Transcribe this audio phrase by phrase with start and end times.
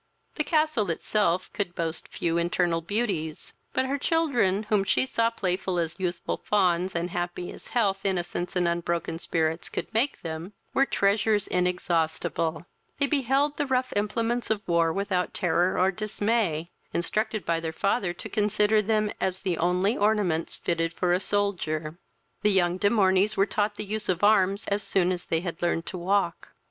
[0.33, 5.77] The castle itself could boast few internal beauties, but her children, whom she saw playful
[5.77, 10.87] as youthful fawns, and happy as health, innocence, and unbroken spirits, could make them, were
[10.87, 12.65] treasures inexhaustible:
[12.97, 18.11] they beheld the rough implements of war without terror or dismay, instructed by their father
[18.11, 21.99] to consider them as the only ornaments fitted for a soldier.
[22.41, 25.61] The young De Morneys were taught the use of arms as soon as they had
[25.61, 26.53] learned to walk.